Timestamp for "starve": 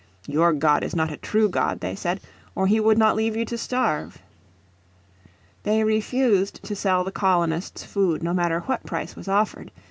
3.55-4.17